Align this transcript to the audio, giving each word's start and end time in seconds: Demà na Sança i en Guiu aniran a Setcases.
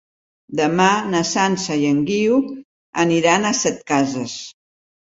Demà 0.59 0.87
na 1.09 1.21
Sança 1.33 1.77
i 1.83 1.85
en 1.91 2.01
Guiu 2.09 2.41
aniran 3.07 3.49
a 3.49 3.55
Setcases. 3.63 4.39